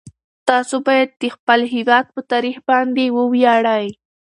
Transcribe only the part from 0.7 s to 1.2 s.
باید